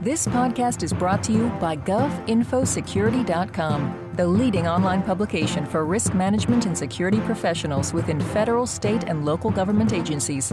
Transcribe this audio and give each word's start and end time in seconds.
This 0.00 0.28
podcast 0.28 0.84
is 0.84 0.92
brought 0.92 1.24
to 1.24 1.32
you 1.32 1.48
by 1.60 1.76
GovInfoSecurity.com, 1.76 4.12
the 4.14 4.28
leading 4.28 4.68
online 4.68 5.02
publication 5.02 5.66
for 5.66 5.84
risk 5.84 6.14
management 6.14 6.66
and 6.66 6.78
security 6.78 7.18
professionals 7.18 7.92
within 7.92 8.20
federal, 8.20 8.64
state, 8.64 9.02
and 9.08 9.24
local 9.24 9.50
government 9.50 9.92
agencies. 9.92 10.52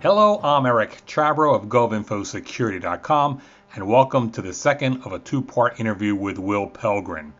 Hello, 0.00 0.38
I'm 0.44 0.64
Eric 0.64 1.02
Chabrow 1.08 1.56
of 1.56 1.64
GovInfoSecurity.com, 1.64 3.42
and 3.74 3.88
welcome 3.88 4.30
to 4.30 4.42
the 4.42 4.52
second 4.52 5.02
of 5.02 5.12
a 5.12 5.18
two 5.18 5.42
part 5.42 5.80
interview 5.80 6.14
with 6.14 6.38
Will 6.38 6.68
Pelgrin. 6.68 7.32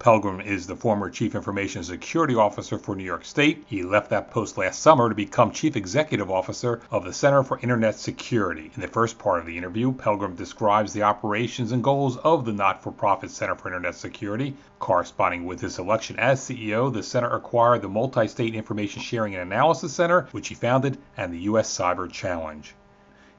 Pelgrin 0.00 0.40
is 0.40 0.66
the 0.66 0.76
former 0.76 1.10
Chief 1.10 1.34
Information 1.34 1.84
Security 1.84 2.34
Officer 2.34 2.78
for 2.78 2.96
New 2.96 3.04
York 3.04 3.22
State. 3.22 3.64
He 3.66 3.82
left 3.82 4.08
that 4.08 4.30
post 4.30 4.56
last 4.56 4.80
summer 4.80 5.10
to 5.10 5.14
become 5.14 5.50
Chief 5.52 5.76
Executive 5.76 6.30
Officer 6.30 6.80
of 6.90 7.04
the 7.04 7.12
Center 7.12 7.42
for 7.42 7.58
Internet 7.58 7.98
Security. 7.98 8.70
In 8.74 8.80
the 8.80 8.88
first 8.88 9.18
part 9.18 9.40
of 9.40 9.44
the 9.44 9.58
interview, 9.58 9.92
Pelgrin 9.92 10.36
describes 10.36 10.94
the 10.94 11.02
operations 11.02 11.70
and 11.70 11.84
goals 11.84 12.16
of 12.16 12.46
the 12.46 12.52
not 12.54 12.82
for 12.82 12.92
profit 12.92 13.30
Center 13.30 13.54
for 13.54 13.68
Internet 13.68 13.94
Security. 13.94 14.56
Corresponding 14.78 15.44
with 15.44 15.60
his 15.60 15.78
election 15.78 16.18
as 16.18 16.40
CEO, 16.40 16.90
the 16.90 17.02
center 17.02 17.28
acquired 17.28 17.82
the 17.82 17.88
Multi 17.90 18.26
State 18.26 18.54
Information 18.54 19.02
Sharing 19.02 19.34
and 19.34 19.52
Analysis 19.52 19.92
Center, 19.92 20.28
which 20.32 20.48
he 20.48 20.54
founded, 20.54 20.96
and 21.18 21.30
the 21.30 21.40
U.S. 21.40 21.76
Cyber 21.76 22.10
Challenge. 22.10 22.74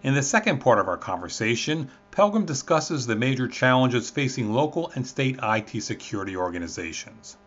In 0.03 0.15
the 0.15 0.23
second 0.23 0.59
part 0.59 0.79
of 0.79 0.87
our 0.87 0.97
conversation, 0.97 1.89
Pelgrin 2.11 2.45
discusses 2.45 3.07
the 3.07 3.15
major 3.15 3.47
challenges 3.47 4.09
facing 4.09 4.53
local 4.53 4.91
and 4.95 5.07
state 5.07 5.39
IT 5.41 5.81
security 5.81 6.35
organizations. 6.35 7.37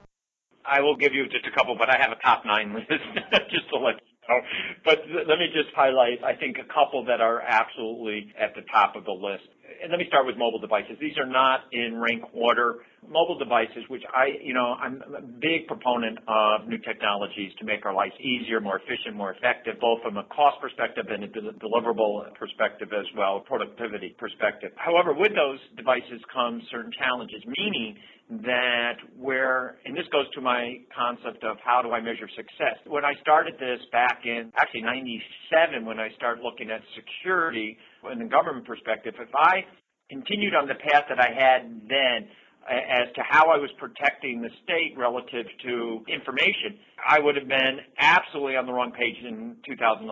I 0.65 0.81
will 0.81 0.97
give 0.97 1.13
you 1.13 1.25
just 1.29 1.47
a 1.47 1.51
couple, 1.51 1.77
but 1.77 1.91
I 1.91 1.99
have 1.99 2.13
a 2.13 2.21
top 2.25 2.45
nine 2.47 2.73
list 2.73 2.89
just 3.51 3.69
to 3.69 3.79
let 3.79 3.97
you 4.01 4.29
know. 4.29 4.41
But 4.83 5.03
let 5.29 5.39
me 5.39 5.49
just 5.53 5.69
highlight, 5.77 6.25
I 6.25 6.35
think, 6.35 6.57
a 6.57 6.65
couple 6.73 7.05
that 7.05 7.21
are 7.21 7.43
absolutely 7.43 8.33
at 8.41 8.55
the 8.55 8.63
top 8.73 8.97
of 8.97 9.05
the 9.05 9.13
list 9.13 9.45
let 9.91 9.99
me 9.99 10.05
start 10.09 10.27
with 10.27 10.37
mobile 10.37 10.59
devices. 10.59 10.97
These 11.01 11.17
are 11.19 11.27
not 11.27 11.69
in 11.73 12.01
rank 12.01 12.23
order. 12.33 12.85
Mobile 13.07 13.39
devices, 13.39 13.85
which 13.89 14.03
I, 14.15 14.33
you 14.43 14.55
know, 14.55 14.77
I'm 14.81 15.03
a 15.03 15.21
big 15.21 15.67
proponent 15.69 16.19
of 16.27 16.69
new 16.69 16.79
technologies 16.79 17.53
to 17.61 17.65
make 17.65 17.85
our 17.85 17.93
lives 17.93 18.15
easier, 18.21 18.61
more 18.61 18.81
efficient, 18.81 19.15
more 19.15 19.33
effective, 19.33 19.77
both 19.81 20.01
from 20.03 20.17
a 20.17 20.25
cost 20.25 20.57
perspective 20.61 21.07
and 21.11 21.25
a 21.25 21.29
deliverable 21.29 22.25
perspective 22.35 22.89
as 22.97 23.05
well, 23.17 23.41
productivity 23.41 24.17
perspective. 24.19 24.73
However, 24.77 25.13
with 25.13 25.33
those 25.37 25.61
devices 25.77 26.21
come 26.33 26.63
certain 26.71 26.93
challenges, 26.97 27.43
meaning 27.59 27.97
that 28.41 28.97
where, 29.19 29.77
and 29.85 29.95
this 29.95 30.09
goes 30.11 30.25
to 30.33 30.41
my 30.41 30.81
concept 30.97 31.45
of 31.45 31.59
how 31.63 31.83
do 31.83 31.93
I 31.93 32.01
measure 32.01 32.29
success. 32.35 32.81
When 32.87 33.05
I 33.05 33.13
started 33.21 33.55
this 33.61 33.85
back 33.93 34.25
in 34.25 34.51
actually 34.57 34.83
97, 34.83 35.85
when 35.85 36.01
I 36.01 36.09
started 36.17 36.43
looking 36.43 36.71
at 36.71 36.81
security 36.97 37.77
in 38.13 38.19
the 38.19 38.31
government 38.31 38.67
perspective, 38.67 39.15
if 39.19 39.29
I 39.35 39.65
continued 40.11 40.55
on 40.55 40.69
the 40.69 40.75
path 40.75 41.05
that 41.09 41.19
I 41.19 41.31
had 41.33 41.89
then, 41.89 42.29
as 42.65 43.13
to 43.15 43.21
how 43.29 43.53
I 43.53 43.59
was 43.61 43.69
protecting 43.77 44.41
the 44.41 44.49
state 44.65 44.97
relative 44.97 45.45
to 45.69 46.01
information, 46.09 46.81
I 47.07 47.21
would 47.21 47.37
have 47.37 47.49
been 47.49 47.77
absolutely 48.01 48.57
on 48.57 48.65
the 48.65 48.73
wrong 48.73 48.93
page 48.93 49.21
in 49.21 49.57
2011. 49.69 50.09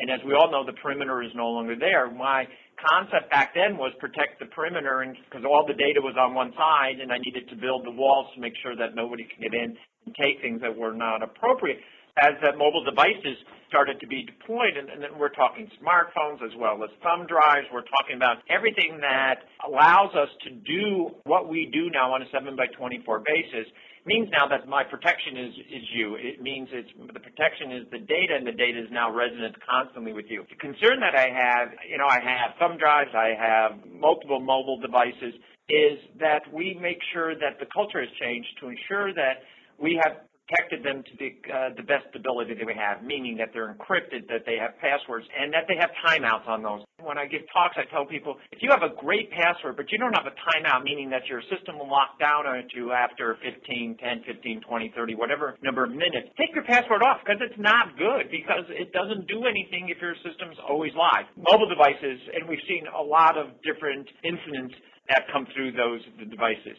And 0.00 0.10
as 0.10 0.18
we 0.26 0.34
all 0.34 0.50
know, 0.50 0.66
the 0.66 0.76
perimeter 0.82 1.22
is 1.22 1.30
no 1.34 1.46
longer 1.50 1.76
there. 1.78 2.10
My 2.10 2.46
concept 2.90 3.30
back 3.30 3.54
then 3.54 3.78
was 3.78 3.92
protect 4.00 4.40
the 4.40 4.46
perimeter 4.46 5.06
because 5.30 5.46
all 5.46 5.64
the 5.66 5.78
data 5.78 6.02
was 6.02 6.16
on 6.18 6.34
one 6.34 6.50
side 6.58 6.98
and 6.98 7.12
I 7.12 7.18
needed 7.22 7.48
to 7.50 7.56
build 7.56 7.86
the 7.86 7.94
walls 7.94 8.26
to 8.34 8.40
make 8.40 8.54
sure 8.62 8.74
that 8.74 8.94
nobody 8.94 9.22
could 9.22 9.38
get 9.38 9.54
in 9.54 9.76
and 10.06 10.14
take 10.18 10.42
things 10.42 10.60
that 10.62 10.74
were 10.74 10.92
not 10.92 11.22
appropriate 11.22 11.78
as 12.20 12.36
that 12.42 12.58
mobile 12.58 12.84
devices 12.84 13.40
started 13.68 13.96
to 14.00 14.06
be 14.06 14.28
deployed, 14.28 14.76
and, 14.76 14.90
and 14.90 15.00
then 15.00 15.16
we're 15.16 15.32
talking 15.32 15.64
smartphones 15.80 16.44
as 16.44 16.52
well 16.60 16.76
as 16.84 16.90
thumb 17.00 17.24
drives. 17.24 17.64
We're 17.72 17.88
talking 17.88 18.16
about 18.16 18.44
everything 18.52 19.00
that 19.00 19.48
allows 19.64 20.12
us 20.12 20.28
to 20.44 20.50
do 20.52 21.16
what 21.24 21.48
we 21.48 21.70
do 21.72 21.88
now 21.88 22.12
on 22.12 22.20
a 22.20 22.28
7 22.28 22.52
by 22.54 22.68
24 22.76 23.24
basis 23.24 23.64
means 24.04 24.28
now 24.32 24.48
that 24.48 24.66
my 24.68 24.82
protection 24.82 25.36
is, 25.38 25.54
is 25.70 25.84
you. 25.94 26.16
It 26.18 26.42
means 26.42 26.68
it's 26.72 26.90
the 26.98 27.20
protection 27.20 27.72
is 27.72 27.86
the 27.90 28.02
data, 28.02 28.34
and 28.34 28.46
the 28.46 28.52
data 28.52 28.78
is 28.82 28.90
now 28.90 29.14
resident 29.14 29.54
constantly 29.62 30.12
with 30.12 30.26
you. 30.28 30.44
The 30.50 30.58
concern 30.58 30.98
that 31.00 31.14
I 31.14 31.30
have, 31.30 31.70
you 31.88 31.98
know, 31.98 32.10
I 32.10 32.18
have 32.18 32.58
thumb 32.58 32.78
drives, 32.78 33.10
I 33.14 33.32
have 33.38 33.78
multiple 33.86 34.40
mobile 34.40 34.80
devices, 34.80 35.34
is 35.70 35.98
that 36.18 36.42
we 36.52 36.76
make 36.80 36.98
sure 37.14 37.34
that 37.34 37.62
the 37.62 37.66
culture 37.72 38.00
has 38.00 38.10
changed 38.20 38.48
to 38.60 38.68
ensure 38.68 39.14
that 39.14 39.46
we 39.78 40.00
have 40.02 40.26
protected 40.48 40.84
them 40.84 41.02
to 41.02 41.12
the, 41.18 41.30
uh, 41.48 41.70
the 41.76 41.82
best 41.82 42.06
ability 42.14 42.54
that 42.54 42.66
we 42.66 42.74
have, 42.74 43.02
meaning 43.02 43.36
that 43.38 43.50
they're 43.52 43.74
encrypted, 43.74 44.26
that 44.28 44.44
they 44.46 44.56
have 44.58 44.76
passwords, 44.80 45.26
and 45.38 45.52
that 45.52 45.64
they 45.68 45.76
have 45.78 45.90
timeouts 46.02 46.46
on 46.48 46.62
those. 46.62 46.82
When 47.02 47.18
I 47.18 47.26
give 47.26 47.42
talks, 47.52 47.76
I 47.78 47.86
tell 47.90 48.06
people, 48.06 48.36
if 48.50 48.62
you 48.62 48.70
have 48.70 48.82
a 48.82 48.94
great 49.00 49.30
password, 49.30 49.76
but 49.76 49.90
you 49.90 49.98
don't 49.98 50.14
have 50.14 50.26
a 50.26 50.36
timeout, 50.50 50.82
meaning 50.84 51.10
that 51.10 51.26
your 51.26 51.42
system 51.50 51.78
will 51.78 51.90
lock 51.90 52.18
down 52.18 52.46
on 52.46 52.62
you 52.74 52.92
after 52.92 53.36
15, 53.42 53.96
10, 53.98 54.22
15, 54.26 54.60
20, 54.62 54.92
30, 54.94 55.14
whatever 55.14 55.56
number 55.62 55.84
of 55.84 55.90
minutes, 55.90 56.30
take 56.38 56.54
your 56.54 56.64
password 56.64 57.02
off 57.02 57.18
because 57.24 57.40
it's 57.42 57.58
not 57.58 57.98
good 57.98 58.30
because 58.30 58.64
it 58.70 58.92
doesn't 58.92 59.26
do 59.26 59.44
anything 59.46 59.90
if 59.90 59.98
your 60.00 60.14
system's 60.22 60.56
always 60.68 60.92
live. 60.94 61.26
Mobile 61.36 61.68
devices, 61.68 62.18
and 62.34 62.46
we've 62.48 62.62
seen 62.68 62.86
a 62.86 63.02
lot 63.02 63.36
of 63.36 63.50
different 63.66 64.06
incidents 64.22 64.74
that 65.10 65.26
come 65.32 65.46
through 65.54 65.72
those 65.72 66.00
devices 66.30 66.78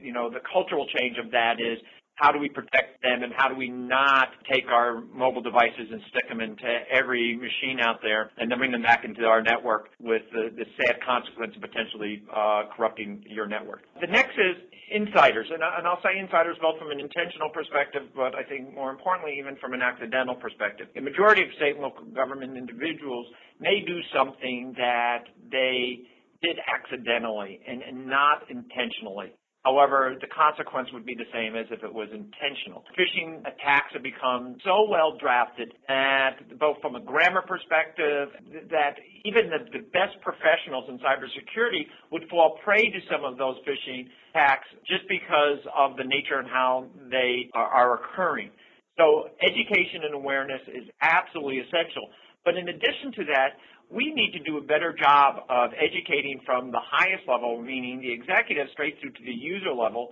you 0.00 0.12
know, 0.12 0.30
the 0.30 0.42
cultural 0.42 0.86
change 0.98 1.18
of 1.22 1.30
that 1.30 1.60
is 1.60 1.78
how 2.16 2.30
do 2.30 2.38
we 2.38 2.48
protect 2.48 3.02
them 3.02 3.22
and 3.22 3.32
how 3.36 3.48
do 3.48 3.54
we 3.54 3.68
not 3.68 4.28
take 4.50 4.66
our 4.68 5.02
mobile 5.12 5.42
devices 5.42 5.90
and 5.90 6.00
stick 6.10 6.28
them 6.28 6.40
into 6.40 6.64
every 6.90 7.36
machine 7.36 7.80
out 7.80 7.98
there 8.02 8.30
and 8.38 8.50
then 8.50 8.58
bring 8.58 8.70
them 8.70 8.82
back 8.82 9.04
into 9.04 9.24
our 9.24 9.42
network 9.42 9.90
with 10.00 10.22
the, 10.32 10.50
the 10.56 10.64
sad 10.78 10.96
consequence 11.04 11.54
of 11.56 11.62
potentially 11.62 12.22
uh, 12.34 12.62
corrupting 12.76 13.24
your 13.28 13.46
network. 13.46 13.82
The 14.00 14.06
next 14.06 14.38
is 14.38 14.62
insiders, 14.90 15.46
and, 15.50 15.62
and 15.62 15.86
I'll 15.86 16.02
say 16.02 16.18
insiders 16.18 16.56
both 16.60 16.78
from 16.78 16.90
an 16.90 17.00
intentional 17.00 17.50
perspective, 17.50 18.02
but 18.14 18.34
I 18.34 18.44
think 18.44 18.74
more 18.74 18.90
importantly 18.90 19.36
even 19.38 19.56
from 19.56 19.74
an 19.74 19.82
accidental 19.82 20.36
perspective. 20.36 20.86
The 20.94 21.00
majority 21.00 21.42
of 21.42 21.48
state 21.56 21.74
and 21.74 21.82
local 21.82 22.04
government 22.14 22.56
individuals 22.56 23.26
may 23.58 23.82
do 23.86 23.98
something 24.14 24.74
that 24.78 25.24
they 25.50 25.98
did 26.42 26.58
accidentally 26.68 27.60
and, 27.66 27.82
and 27.82 28.06
not 28.06 28.50
intentionally. 28.50 29.32
However, 29.64 30.14
the 30.20 30.26
consequence 30.26 30.92
would 30.92 31.06
be 31.06 31.14
the 31.14 31.24
same 31.32 31.56
as 31.56 31.64
if 31.70 31.82
it 31.82 31.92
was 31.92 32.08
intentional. 32.12 32.84
Phishing 32.92 33.40
attacks 33.48 33.94
have 33.94 34.02
become 34.02 34.56
so 34.62 34.86
well 34.90 35.16
drafted 35.16 35.72
that 35.88 36.36
both 36.58 36.76
from 36.82 36.96
a 36.96 37.00
grammar 37.00 37.40
perspective, 37.40 38.28
that 38.70 39.00
even 39.24 39.48
the, 39.48 39.64
the 39.72 39.84
best 39.88 40.20
professionals 40.20 40.84
in 40.92 40.98
cybersecurity 41.00 41.88
would 42.12 42.28
fall 42.28 42.58
prey 42.62 42.90
to 42.90 43.00
some 43.10 43.24
of 43.24 43.38
those 43.38 43.56
phishing 43.64 44.04
attacks 44.34 44.68
just 44.86 45.08
because 45.08 45.64
of 45.74 45.96
the 45.96 46.04
nature 46.04 46.38
and 46.38 46.48
how 46.48 46.84
they 47.10 47.48
are, 47.54 47.66
are 47.66 48.04
occurring. 48.04 48.50
So 48.98 49.32
education 49.40 50.04
and 50.04 50.14
awareness 50.14 50.60
is 50.68 50.84
absolutely 51.00 51.60
essential. 51.60 52.12
But 52.44 52.58
in 52.58 52.68
addition 52.68 53.12
to 53.16 53.24
that, 53.32 53.56
we 53.94 54.12
need 54.12 54.32
to 54.32 54.42
do 54.42 54.58
a 54.58 54.60
better 54.60 54.92
job 54.92 55.46
of 55.48 55.70
educating 55.78 56.40
from 56.44 56.70
the 56.70 56.82
highest 56.82 57.22
level, 57.28 57.62
meaning 57.62 58.00
the 58.02 58.10
executive 58.10 58.66
straight 58.72 58.98
through 59.00 59.12
to 59.12 59.22
the 59.22 59.32
user 59.32 59.72
level 59.72 60.10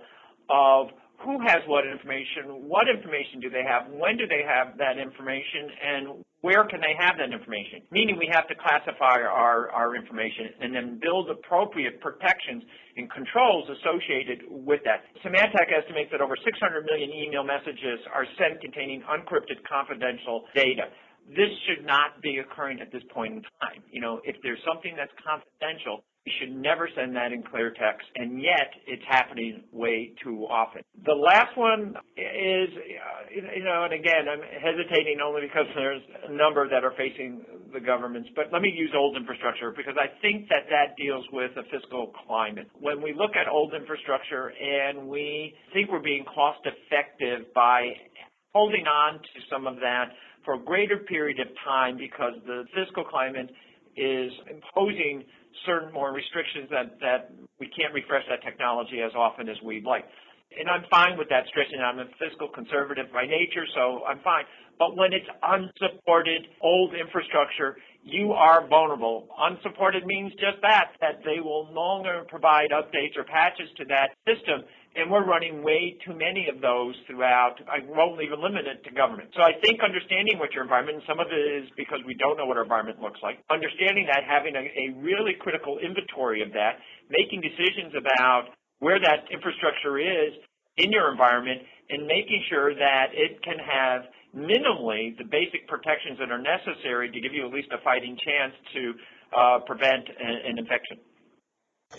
of 0.49 0.87
who 1.19 1.39
has 1.45 1.63
what 1.67 1.87
information, 1.87 2.67
what 2.67 2.87
information 2.87 3.39
do 3.39 3.49
they 3.49 3.63
have, 3.63 3.87
when 3.91 4.17
do 4.17 4.27
they 4.27 4.43
have 4.43 4.75
that 4.77 4.99
information, 4.99 5.71
and 5.79 6.03
where 6.43 6.67
can 6.67 6.83
they 6.83 6.91
have 6.99 7.15
that 7.15 7.31
information? 7.31 7.79
Meaning 7.91 8.19
we 8.19 8.27
have 8.27 8.47
to 8.51 8.55
classify 8.59 9.23
our, 9.23 9.71
our 9.71 9.95
information 9.95 10.51
and 10.59 10.75
then 10.75 10.99
build 10.99 11.31
appropriate 11.31 12.03
protections 12.03 12.63
and 12.99 13.07
controls 13.07 13.71
associated 13.71 14.43
with 14.51 14.83
that. 14.83 15.07
Symantec 15.23 15.71
estimates 15.71 16.11
that 16.11 16.19
over 16.19 16.35
600 16.35 16.51
million 16.91 17.07
email 17.07 17.47
messages 17.47 18.03
are 18.11 18.27
sent 18.35 18.59
containing 18.59 18.99
unencrypted 19.07 19.63
confidential 19.63 20.43
data 20.55 20.91
this 21.29 21.49
should 21.67 21.85
not 21.85 22.21
be 22.21 22.37
occurring 22.37 22.79
at 22.79 22.91
this 22.91 23.03
point 23.13 23.33
in 23.33 23.41
time. 23.61 23.83
You 23.91 24.01
know, 24.01 24.21
if 24.23 24.35
there's 24.43 24.59
something 24.67 24.95
that's 24.95 25.13
confidential, 25.23 26.03
you 26.25 26.31
should 26.39 26.55
never 26.55 26.87
send 26.95 27.15
that 27.17 27.33
in 27.33 27.43
clear 27.43 27.71
text, 27.71 28.07
and 28.15 28.41
yet 28.41 28.71
it's 28.87 29.03
happening 29.09 29.63
way 29.73 30.13
too 30.23 30.47
often. 30.47 30.81
The 31.05 31.11
last 31.11 31.57
one 31.57 31.95
is, 32.15 32.69
uh, 32.71 33.57
you 33.59 33.63
know, 33.63 33.83
and 33.83 33.93
again, 33.93 34.31
I'm 34.31 34.39
hesitating 34.39 35.19
only 35.19 35.41
because 35.41 35.67
there's 35.75 36.01
a 36.23 36.31
number 36.31 36.69
that 36.69 36.85
are 36.85 36.93
facing 36.95 37.43
the 37.73 37.81
governments, 37.81 38.29
but 38.37 38.45
let 38.53 38.61
me 38.61 38.71
use 38.73 38.91
old 38.95 39.17
infrastructure 39.17 39.73
because 39.75 39.95
I 39.99 40.07
think 40.21 40.47
that 40.47 40.63
that 40.69 40.95
deals 40.95 41.25
with 41.33 41.51
a 41.57 41.63
fiscal 41.67 42.13
climate. 42.25 42.69
When 42.79 43.01
we 43.01 43.13
look 43.13 43.35
at 43.35 43.51
old 43.51 43.73
infrastructure 43.73 44.53
and 44.55 45.07
we 45.09 45.53
think 45.73 45.91
we're 45.91 45.99
being 45.99 46.23
cost 46.23 46.63
effective 46.63 47.51
by 47.53 47.91
holding 48.53 48.85
on 48.85 49.19
to 49.19 49.37
some 49.51 49.67
of 49.67 49.75
that 49.77 50.13
for 50.45 50.55
a 50.55 50.59
greater 50.59 50.97
period 50.97 51.39
of 51.39 51.47
time 51.65 51.97
because 51.97 52.33
the 52.45 52.63
fiscal 52.73 53.03
climate 53.03 53.49
is 53.95 54.31
imposing 54.49 55.23
certain 55.65 55.93
more 55.93 56.13
restrictions 56.13 56.69
that, 56.69 56.99
that 56.99 57.31
we 57.59 57.69
can't 57.77 57.93
refresh 57.93 58.23
that 58.29 58.41
technology 58.43 59.01
as 59.01 59.13
often 59.15 59.49
as 59.49 59.57
we'd 59.63 59.85
like. 59.85 60.05
And 60.53 60.69
I'm 60.69 60.85
fine 60.89 61.17
with 61.17 61.29
that, 61.29 61.49
stressing 61.49 61.81
I'm 61.81 61.97
a 61.97 62.05
fiscal 62.21 62.47
conservative 62.47 63.09
by 63.11 63.25
nature, 63.25 63.65
so 63.73 64.05
I'm 64.05 64.19
fine. 64.21 64.45
But 64.77 64.97
when 64.97 65.13
it's 65.13 65.25
unsupported 65.41 66.45
old 66.61 66.93
infrastructure, 66.93 67.77
you 68.03 68.33
are 68.33 68.67
vulnerable. 68.67 69.29
Unsupported 69.39 70.05
means 70.05 70.31
just 70.33 70.61
that, 70.61 70.93
that 71.01 71.21
they 71.25 71.39
will 71.39 71.69
no 71.73 71.81
longer 71.81 72.25
provide 72.27 72.69
updates 72.69 73.17
or 73.17 73.23
patches 73.23 73.69
to 73.77 73.85
that 73.85 74.13
system. 74.27 74.61
And 74.93 75.09
we're 75.09 75.25
running 75.25 75.65
way 75.65 75.97
too 76.05 76.13
many 76.13 76.53
of 76.53 76.61
those 76.61 76.93
throughout. 77.09 77.57
I 77.65 77.81
won't 77.81 78.21
even 78.21 78.37
limit 78.37 78.69
it 78.69 78.85
to 78.85 78.93
government. 78.93 79.33
So 79.33 79.41
I 79.41 79.57
think 79.65 79.81
understanding 79.81 80.37
what 80.37 80.53
your 80.53 80.61
environment, 80.61 81.01
and 81.01 81.05
some 81.09 81.17
of 81.17 81.33
it 81.33 81.41
is 81.41 81.65
because 81.73 81.97
we 82.05 82.13
don't 82.21 82.37
know 82.37 82.45
what 82.45 82.61
our 82.61 82.63
environment 82.63 83.01
looks 83.01 83.17
like, 83.25 83.41
understanding 83.49 84.05
that, 84.05 84.21
having 84.21 84.53
a, 84.53 84.61
a 84.61 84.85
really 85.01 85.33
critical 85.41 85.81
inventory 85.81 86.45
of 86.45 86.53
that, 86.53 86.77
making 87.09 87.41
decisions 87.41 87.97
about 87.97 88.53
where 88.85 89.01
that 89.01 89.25
infrastructure 89.33 89.97
is 89.97 90.37
in 90.77 90.93
your 90.93 91.09
environment 91.09 91.61
and 91.89 92.05
making 92.05 92.43
sure 92.49 92.73
that 92.73 93.13
it 93.13 93.41
can 93.41 93.57
have 93.57 94.05
minimally 94.33 95.17
the 95.17 95.25
basic 95.25 95.67
protections 95.67 96.17
that 96.17 96.29
are 96.29 96.41
necessary 96.41 97.09
to 97.09 97.19
give 97.21 97.33
you 97.33 97.45
at 97.45 97.53
least 97.53 97.69
a 97.73 97.81
fighting 97.83 98.17
chance 98.17 98.53
to 98.73 98.93
uh, 99.33 99.57
prevent 99.65 100.05
an, 100.09 100.53
an 100.53 100.57
infection. 100.57 100.97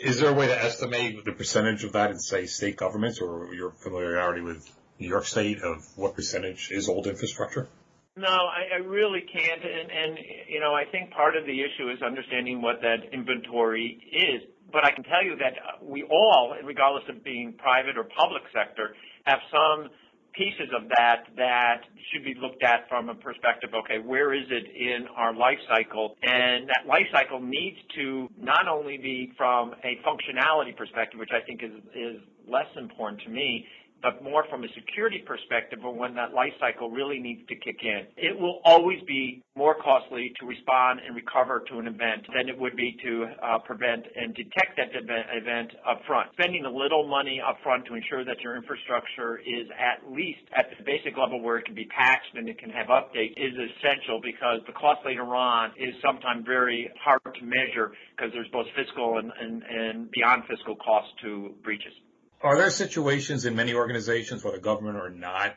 Is 0.00 0.20
there 0.20 0.30
a 0.30 0.34
way 0.34 0.46
to 0.46 0.64
estimate 0.64 1.24
the 1.24 1.32
percentage 1.32 1.84
of 1.84 1.92
that 1.92 2.10
in, 2.10 2.18
say, 2.18 2.46
state 2.46 2.76
governments 2.76 3.20
or 3.20 3.54
your 3.54 3.70
familiarity 3.70 4.40
with 4.40 4.68
New 4.98 5.08
York 5.08 5.24
State 5.24 5.62
of 5.62 5.84
what 5.96 6.14
percentage 6.14 6.70
is 6.70 6.88
old 6.88 7.06
infrastructure? 7.06 7.68
No, 8.16 8.28
I, 8.28 8.76
I 8.76 8.78
really 8.78 9.22
can't. 9.22 9.62
And, 9.62 9.90
and, 9.90 10.18
you 10.48 10.60
know, 10.60 10.72
I 10.72 10.84
think 10.90 11.10
part 11.10 11.36
of 11.36 11.46
the 11.46 11.60
issue 11.60 11.90
is 11.90 12.02
understanding 12.02 12.62
what 12.62 12.80
that 12.82 13.12
inventory 13.12 13.98
is. 14.12 14.48
But 14.72 14.84
I 14.84 14.90
can 14.90 15.04
tell 15.04 15.24
you 15.24 15.36
that 15.36 15.82
we 15.82 16.02
all, 16.04 16.54
regardless 16.64 17.04
of 17.08 17.24
being 17.24 17.54
private 17.54 17.96
or 17.96 18.04
public 18.04 18.42
sector, 18.52 18.94
have 19.24 19.38
some 19.50 19.90
pieces 20.36 20.68
of 20.76 20.88
that 20.96 21.24
that 21.36 21.82
should 22.12 22.24
be 22.24 22.34
looked 22.40 22.62
at 22.62 22.88
from 22.88 23.08
a 23.08 23.14
perspective, 23.14 23.70
okay, 23.74 23.98
where 23.98 24.34
is 24.34 24.44
it 24.50 24.64
in 24.74 25.06
our 25.16 25.34
life 25.34 25.58
cycle? 25.68 26.16
And 26.22 26.68
that 26.68 26.86
life 26.86 27.06
cycle 27.12 27.40
needs 27.40 27.78
to 27.96 28.28
not 28.38 28.68
only 28.68 28.98
be 28.98 29.32
from 29.36 29.74
a 29.84 29.98
functionality 30.06 30.76
perspective, 30.76 31.18
which 31.18 31.32
I 31.32 31.44
think 31.46 31.62
is, 31.62 31.72
is 31.94 32.20
less 32.46 32.68
important 32.76 33.22
to 33.22 33.30
me, 33.30 33.66
but 34.04 34.22
more 34.22 34.44
from 34.50 34.62
a 34.64 34.68
security 34.76 35.24
perspective 35.26 35.80
of 35.82 35.96
when 35.96 36.14
that 36.14 36.34
life 36.34 36.52
cycle 36.60 36.90
really 36.90 37.18
needs 37.18 37.40
to 37.48 37.56
kick 37.56 37.80
in. 37.82 38.04
It 38.18 38.38
will 38.38 38.60
always 38.64 39.00
be 39.08 39.42
more 39.56 39.74
costly 39.82 40.30
to 40.38 40.46
respond 40.46 41.00
and 41.00 41.16
recover 41.16 41.64
to 41.70 41.78
an 41.78 41.88
event 41.88 42.28
than 42.36 42.50
it 42.50 42.58
would 42.60 42.76
be 42.76 42.94
to 43.02 43.26
uh, 43.42 43.58
prevent 43.64 44.04
and 44.14 44.34
detect 44.34 44.76
that 44.76 44.92
event 44.92 45.72
up 45.88 46.02
front. 46.06 46.28
Spending 46.34 46.66
a 46.66 46.70
little 46.70 47.08
money 47.08 47.40
up 47.40 47.56
front 47.62 47.86
to 47.86 47.94
ensure 47.94 48.24
that 48.26 48.40
your 48.44 48.56
infrastructure 48.56 49.38
is 49.38 49.66
at 49.72 50.04
least 50.12 50.44
at 50.54 50.68
the 50.76 50.84
basic 50.84 51.16
level 51.16 51.40
where 51.40 51.56
it 51.56 51.64
can 51.64 51.74
be 51.74 51.86
patched 51.86 52.36
and 52.36 52.46
it 52.46 52.58
can 52.58 52.68
have 52.68 52.88
updates 52.88 53.32
is 53.40 53.56
essential 53.56 54.20
because 54.20 54.60
the 54.66 54.72
cost 54.72 55.00
later 55.06 55.34
on 55.34 55.70
is 55.78 55.94
sometimes 56.04 56.44
very 56.44 56.90
hard 57.02 57.22
to 57.24 57.42
measure 57.42 57.92
because 58.14 58.30
there's 58.34 58.52
both 58.52 58.66
fiscal 58.76 59.16
and, 59.16 59.32
and, 59.40 59.62
and 59.62 60.10
beyond 60.10 60.42
fiscal 60.44 60.76
costs 60.76 61.10
to 61.22 61.54
breaches. 61.64 61.94
Are 62.44 62.58
there 62.60 62.68
situations 62.68 63.46
in 63.46 63.56
many 63.56 63.72
organizations, 63.72 64.44
whether 64.44 64.60
government 64.60 65.00
or 65.00 65.08
not, 65.08 65.56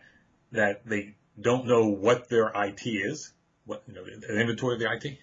that 0.54 0.88
they 0.88 1.16
don't 1.36 1.68
know 1.68 1.92
what 1.92 2.30
their 2.30 2.48
IT 2.56 2.80
is, 2.88 3.34
what 3.66 3.84
you 3.88 3.94
know, 3.94 4.06
the 4.06 4.40
inventory 4.40 4.76
of 4.76 4.80
the 4.80 4.88
IT? 4.88 5.20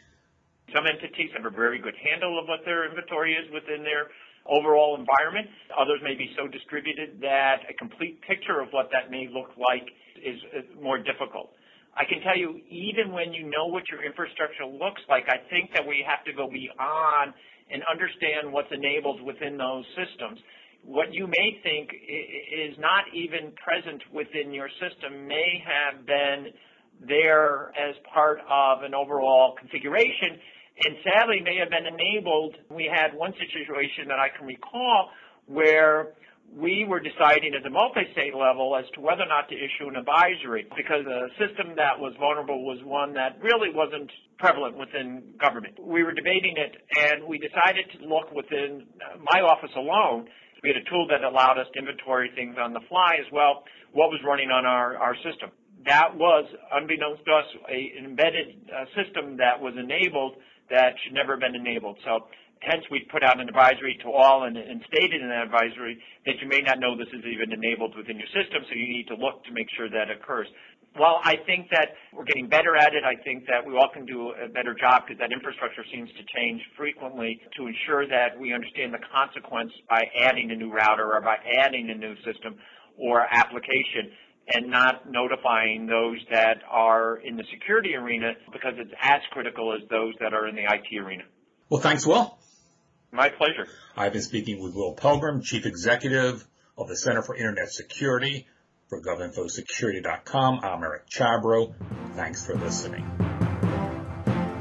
Some 0.77 0.85
entities 0.85 1.33
have 1.33 1.49
a 1.49 1.57
very 1.57 1.81
good 1.81 1.97
handle 1.97 2.39
of 2.39 2.45
what 2.53 2.61
their 2.67 2.85
inventory 2.85 3.33
is 3.33 3.49
within 3.49 3.81
their 3.81 4.13
overall 4.45 5.01
environment. 5.01 5.49
Others 5.73 6.05
may 6.05 6.13
be 6.13 6.29
so 6.37 6.47
distributed 6.47 7.17
that 7.25 7.65
a 7.65 7.73
complete 7.73 8.21
picture 8.29 8.61
of 8.61 8.69
what 8.77 8.93
that 8.93 9.11
may 9.11 9.25
look 9.33 9.57
like 9.57 9.89
is 10.21 10.37
more 10.77 11.01
difficult. 11.01 11.57
I 11.97 12.05
can 12.05 12.21
tell 12.21 12.37
you, 12.37 12.61
even 12.69 13.09
when 13.09 13.33
you 13.33 13.49
know 13.49 13.73
what 13.73 13.89
your 13.89 14.05
infrastructure 14.05 14.69
looks 14.69 15.01
like, 15.09 15.33
I 15.33 15.41
think 15.49 15.73
that 15.73 15.89
we 15.89 16.05
have 16.05 16.29
to 16.29 16.33
go 16.37 16.45
beyond 16.45 17.33
and 17.73 17.81
understand 17.89 18.53
what's 18.53 18.69
enabled 18.69 19.25
within 19.25 19.57
those 19.57 19.89
systems 19.97 20.37
what 20.87 21.13
you 21.13 21.27
may 21.27 21.59
think 21.63 21.91
is 21.93 22.77
not 22.79 23.05
even 23.15 23.53
present 23.57 24.03
within 24.13 24.53
your 24.53 24.69
system 24.81 25.27
may 25.27 25.63
have 25.65 26.07
been 26.07 26.53
there 27.07 27.73
as 27.77 27.95
part 28.13 28.39
of 28.49 28.83
an 28.83 28.95
overall 28.95 29.55
configuration 29.59 30.39
and 30.85 30.97
sadly 31.05 31.41
may 31.41 31.57
have 31.57 31.71
been 31.71 31.87
enabled. 31.87 32.57
We 32.71 32.91
had 32.91 33.15
one 33.15 33.33
situation 33.39 34.09
that 34.09 34.19
I 34.19 34.29
can 34.37 34.47
recall 34.47 35.11
where 35.47 36.15
we 36.53 36.85
were 36.87 37.01
deciding 37.01 37.55
at 37.55 37.63
the 37.63 37.71
multi-state 37.71 38.35
level 38.35 38.77
as 38.77 38.85
to 38.95 39.01
whether 39.01 39.23
or 39.23 39.31
not 39.31 39.49
to 39.49 39.55
issue 39.55 39.89
an 39.89 39.97
advisory 39.97 40.67
because 40.77 41.03
the 41.05 41.31
system 41.39 41.75
that 41.77 41.99
was 41.99 42.13
vulnerable 42.19 42.65
was 42.65 42.79
one 42.85 43.15
that 43.15 43.39
really 43.43 43.71
wasn't 43.75 44.11
prevalent 44.39 44.77
within 44.77 45.35
government. 45.41 45.75
We 45.81 46.03
were 46.03 46.13
debating 46.13 46.55
it 46.59 46.77
and 47.01 47.27
we 47.27 47.39
decided 47.39 47.87
to 47.99 48.07
look 48.07 48.31
within 48.35 48.87
my 49.33 49.41
office 49.41 49.73
alone 49.77 50.29
we 50.65 50.73
had 50.73 50.81
a 50.81 50.89
tool 50.89 51.07
that 51.13 51.21
allowed 51.23 51.61
us 51.61 51.69
to 51.75 51.79
inventory 51.79 52.33
things 52.35 52.57
on 52.57 52.73
the 52.73 52.81
fly 52.89 53.21
as 53.21 53.29
well, 53.31 53.69
what 53.93 54.09
was 54.09 54.19
running 54.25 54.49
on 54.49 54.65
our, 54.65 54.97
our 54.97 55.15
system. 55.21 55.53
That 55.85 56.17
was, 56.17 56.49
unbeknownst 56.73 57.21
to 57.29 57.33
us, 57.37 57.45
a, 57.69 57.93
an 58.01 58.09
embedded 58.09 58.57
uh, 58.73 58.89
system 58.97 59.37
that 59.37 59.61
was 59.61 59.77
enabled 59.77 60.41
that 60.73 60.97
should 61.05 61.13
never 61.13 61.37
have 61.37 61.45
been 61.45 61.55
enabled. 61.55 62.01
So 62.01 62.25
hence 62.65 62.81
we 62.89 63.05
put 63.13 63.21
out 63.21 63.37
an 63.37 63.45
advisory 63.45 64.01
to 64.01 64.09
all 64.09 64.49
and, 64.49 64.57
and, 64.57 64.81
stated 64.89 65.21
in 65.21 65.29
that 65.29 65.45
advisory 65.45 66.01
that 66.25 66.41
you 66.41 66.49
may 66.49 66.65
not 66.65 66.81
know 66.81 66.97
this 66.97 67.13
is 67.13 67.21
even 67.29 67.53
enabled 67.53 67.93
within 67.93 68.17
your 68.17 68.33
system, 68.33 68.65
so 68.65 68.73
you 68.73 68.89
need 68.89 69.05
to 69.13 69.21
look 69.21 69.45
to 69.45 69.53
make 69.53 69.69
sure 69.77 69.93
that 69.93 70.09
occurs 70.09 70.49
while 70.97 71.21
I 71.25 71.37
think 71.47 71.71
that 71.71 71.95
we're 72.13 72.25
getting 72.25 72.49
better 72.49 72.77
at 72.77 72.95
it, 72.95 73.03
I 73.05 73.21
think 73.23 73.47
that 73.47 73.67
we 73.67 73.77
all 73.77 73.89
can 73.93 74.07
do 74.07 74.33
a 74.33 74.49
better 74.49 74.75
job 74.75 75.03
because 75.07 75.19
that 75.19 75.33
infrastructure 75.33 75.85
seems 75.93 76.09
to 76.11 76.23
change 76.37 76.63
frequently 76.77 77.41
to 77.57 77.67
ensure 77.67 78.07
that 78.09 78.39
we 78.39 78.53
understand 78.53 78.95
the 78.95 79.03
consequence 79.13 79.73
by 79.89 80.03
adding 80.21 80.51
a 80.51 80.57
new 80.57 80.73
router 80.73 81.13
or 81.13 81.21
by 81.21 81.37
adding 81.59 81.91
a 81.91 81.95
new 81.95 82.15
system 82.25 82.57
or 82.97 83.21
application 83.21 84.13
and 84.55 84.71
not 84.71 85.11
notifying 85.11 85.87
those 85.87 86.19
that 86.31 86.59
are 86.71 87.17
in 87.17 87.37
the 87.37 87.45
security 87.51 87.95
arena 87.95 88.33
because 88.53 88.75
it's 88.77 88.93
as 89.01 89.21
critical 89.33 89.73
as 89.75 89.81
those 89.89 90.15
that 90.21 90.33
are 90.33 90.47
in 90.47 90.55
the 90.55 90.63
IT 90.63 91.03
arena. 91.03 91.25
Well, 91.71 91.81
thanks, 91.81 92.07
Will. 92.07 92.39
My 93.11 93.31
pleasure. 93.31 93.67
I've 93.97 94.13
been 94.13 94.23
speaking 94.23 94.63
with 94.63 94.75
Will 94.75 94.95
Pelgrin, 94.95 95.43
Chief 95.43 95.67
Executive 95.67 96.47
of 96.77 96.89
the 96.89 96.97
Center 96.97 97.23
for 97.23 97.35
Internet 97.35 97.71
Security. 97.71 98.47
For 98.89 99.01
GovInfoSecurity.com, 99.01 100.61
I'm 100.63 100.83
Eric 100.83 101.09
Chabrow. 101.09 101.73
Thanks 102.15 102.45
for 102.45 102.55
listening. 102.55 103.11